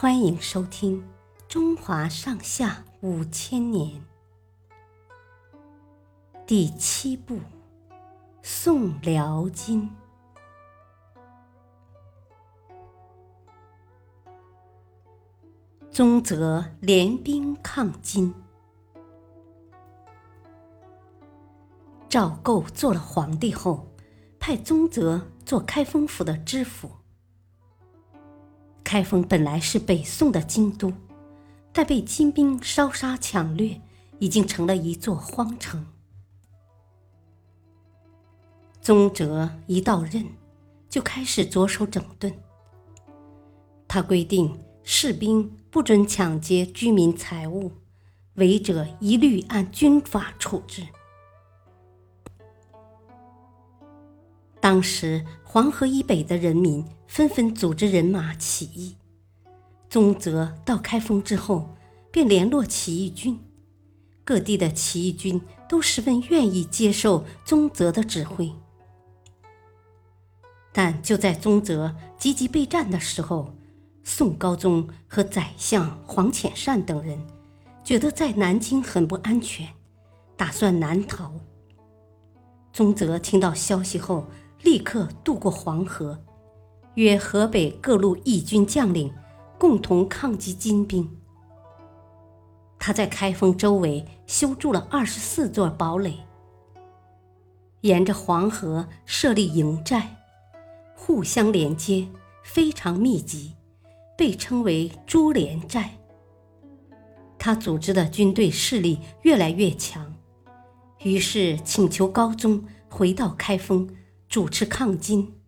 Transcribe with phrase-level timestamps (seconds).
[0.00, 1.02] 欢迎收听
[1.48, 4.00] 《中华上下五千年》
[6.46, 7.34] 第七部
[8.40, 9.90] 《宋辽金》。
[15.90, 18.32] 宗泽联兵抗金，
[22.08, 23.88] 赵构做了皇帝后，
[24.38, 26.88] 派宗泽做开封府的知府。
[28.88, 30.90] 开封本来是北宋的京都，
[31.74, 33.78] 但被金兵烧杀抢掠，
[34.18, 35.84] 已经成了一座荒城。
[38.80, 40.24] 宗泽一到任，
[40.88, 42.32] 就开始着手整顿。
[43.86, 47.70] 他规定士兵不准抢劫居民财物，
[48.36, 50.82] 违者一律按军法处置。
[54.60, 58.96] 当时黄河以北的人民纷纷组织人马起义。
[59.88, 61.76] 宗泽到开封之后，
[62.10, 63.38] 便联络起义军，
[64.24, 68.52] 各地的起义军都十分愿意接受宗泽的指挥。
[70.72, 73.54] 但就在宗泽积极备战的时候，
[74.02, 77.18] 宋高宗和宰相黄潜善等人
[77.82, 79.68] 觉得在南京很不安全，
[80.36, 81.32] 打算南逃。
[82.72, 84.26] 宗泽听到消息后。
[84.62, 86.18] 立刻渡过黄河，
[86.94, 89.12] 约河北各路义军将领
[89.58, 91.08] 共同抗击金兵。
[92.78, 96.14] 他在开封周围修筑了二十四座堡垒，
[97.82, 100.16] 沿着黄河设立营寨，
[100.94, 102.08] 互相连接，
[102.42, 103.54] 非常密集，
[104.16, 105.98] 被称为珠连寨。
[107.38, 110.14] 他组织的军队势力越来越强，
[111.04, 113.88] 于是请求高宗回到开封。
[114.28, 115.40] 主持抗金，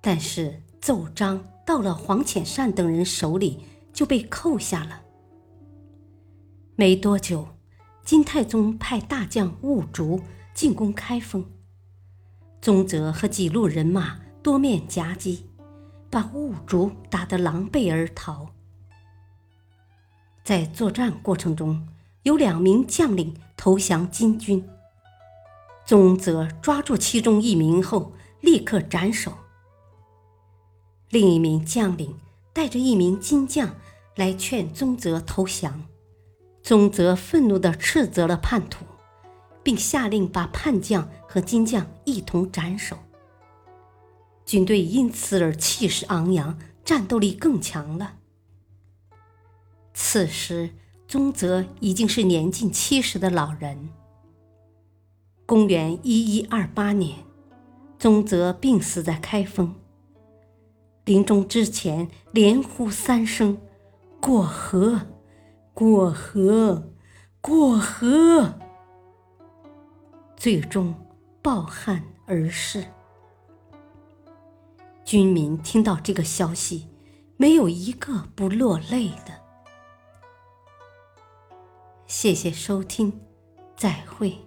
[0.00, 3.60] 但是奏章到了黄潜善等人手里
[3.92, 5.02] 就被扣下了。
[6.74, 7.46] 没多久，
[8.04, 10.20] 金太宗派大将兀竹
[10.52, 11.44] 进攻开封，
[12.60, 15.46] 宗泽和几路人马多面夹击，
[16.10, 18.48] 把兀竹打得狼狈而逃。
[20.42, 21.86] 在作战过程中，
[22.24, 24.68] 有两名将领投降金军。
[25.90, 29.32] 宗泽抓住其中一名后，立刻斩首。
[31.08, 32.16] 另一名将领
[32.52, 33.74] 带着一名金将
[34.14, 35.82] 来劝宗泽投降，
[36.62, 38.84] 宗泽愤怒地斥责了叛徒，
[39.64, 42.96] 并下令把叛将和金将一同斩首。
[44.46, 48.14] 军队因此而气势昂扬，战斗力更强了。
[49.92, 50.70] 此时，
[51.08, 53.88] 宗泽已经是年近七十的老人。
[55.50, 57.24] 公元一一二八年，
[57.98, 59.74] 宗泽病死在开封。
[61.04, 63.58] 临终之前，连呼三声
[64.22, 65.08] ：“过河，
[65.74, 66.92] 过河，
[67.40, 68.60] 过河！”
[70.38, 70.94] 最终
[71.42, 72.84] 抱憾而逝。
[75.04, 76.86] 军民听到这个消息，
[77.36, 79.34] 没有一个不落泪的。
[82.06, 83.20] 谢谢收听，
[83.76, 84.38] 再会。